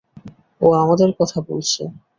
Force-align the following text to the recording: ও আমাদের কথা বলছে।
ও 0.61 0.67
আমাদের 0.75 1.09
কথা 1.19 1.37
বলছে। 1.49 1.81